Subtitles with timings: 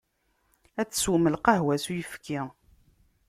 [0.81, 2.39] Ad teswem lqahwa s uyefki.